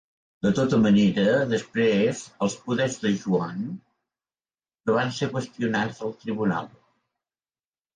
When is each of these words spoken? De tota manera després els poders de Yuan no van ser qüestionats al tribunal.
De 0.43 0.51
tota 0.59 0.77
manera 0.85 1.25
després 1.51 2.23
els 2.47 2.57
poders 2.65 2.97
de 3.05 3.13
Yuan 3.13 3.63
no 3.75 5.01
van 5.01 5.17
ser 5.23 5.33
qüestionats 5.39 6.05
al 6.09 6.21
tribunal. 6.27 6.77